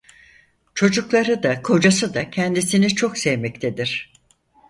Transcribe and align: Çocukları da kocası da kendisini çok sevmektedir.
Çocukları 0.73 1.43
da 1.43 1.61
kocası 1.61 2.13
da 2.13 2.29
kendisini 2.29 2.89
çok 2.95 3.17
sevmektedir. 3.17 4.11